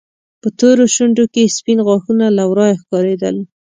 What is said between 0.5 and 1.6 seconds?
تورو شونډو کې يې